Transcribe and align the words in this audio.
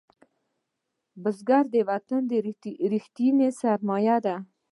بزګر 1.21 1.63
د 1.73 1.75
وطن 1.89 2.21
ریښتینی 2.93 3.49
سرمایه 3.61 4.17
ده 4.25 4.35